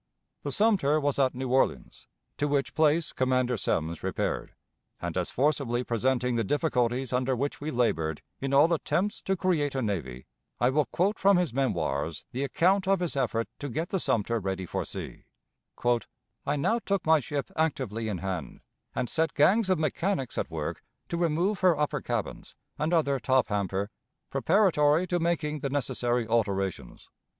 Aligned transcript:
The 0.41 0.51
Sumter 0.51 0.99
was 0.99 1.19
at 1.19 1.35
New 1.35 1.51
Orleans, 1.51 2.07
to 2.37 2.47
which 2.47 2.73
place 2.73 3.13
Commander 3.13 3.55
Semmes 3.55 4.01
repaired; 4.01 4.55
and, 4.99 5.15
as 5.15 5.29
forcibly 5.29 5.83
presenting 5.83 6.35
the 6.37 6.43
difficulties 6.43 7.13
under 7.13 7.35
which 7.35 7.61
we 7.61 7.69
labored 7.69 8.23
in 8.39 8.51
all 8.51 8.73
attempts 8.73 9.21
to 9.21 9.37
create 9.37 9.75
a 9.75 9.81
navy, 9.83 10.25
I 10.59 10.71
will 10.71 10.85
quote 10.85 11.19
from 11.19 11.37
his 11.37 11.53
memoirs 11.53 12.25
the 12.31 12.43
account 12.43 12.87
of 12.87 12.99
his 12.99 13.15
effort 13.15 13.47
to 13.59 13.69
get 13.69 13.89
the 13.89 13.99
Sumter 13.99 14.39
ready 14.39 14.65
for 14.65 14.83
sea: 14.85 15.25
"I 16.47 16.55
now 16.55 16.79
took 16.79 17.05
my 17.05 17.19
ship 17.19 17.51
actively 17.55 18.07
in 18.07 18.17
hand 18.17 18.61
and 18.95 19.07
set 19.07 19.35
gangs 19.35 19.69
of 19.69 19.77
mechanics 19.77 20.35
at 20.39 20.49
work 20.49 20.81
to 21.09 21.17
remove 21.17 21.59
her 21.59 21.77
upper 21.77 22.01
cabins 22.01 22.55
and 22.79 22.91
other 22.91 23.19
top 23.19 23.49
hamper, 23.49 23.91
preparatory 24.31 25.05
to 25.05 25.19
making 25.19 25.59
the 25.59 25.69
necessary 25.69 26.25
alterations. 26.27 27.07